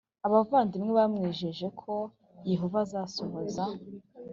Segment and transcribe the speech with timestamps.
[0.27, 1.93] Abavandimwe bamwijeje ko
[2.51, 3.63] Yehova azasohoza